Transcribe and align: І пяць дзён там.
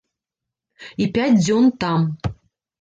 І 1.05 1.09
пяць 1.19 1.37
дзён 1.45 1.71
там. 1.87 2.11